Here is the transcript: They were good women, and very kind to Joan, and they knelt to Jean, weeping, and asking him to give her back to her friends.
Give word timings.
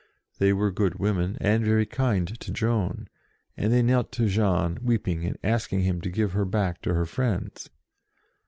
They 0.39 0.51
were 0.51 0.71
good 0.71 0.95
women, 0.97 1.37
and 1.39 1.63
very 1.63 1.85
kind 1.85 2.27
to 2.39 2.51
Joan, 2.51 3.07
and 3.55 3.71
they 3.71 3.83
knelt 3.83 4.11
to 4.13 4.27
Jean, 4.27 4.79
weeping, 4.81 5.23
and 5.25 5.37
asking 5.43 5.81
him 5.81 6.01
to 6.01 6.09
give 6.09 6.31
her 6.31 6.43
back 6.43 6.81
to 6.81 6.95
her 6.95 7.05
friends. 7.05 7.69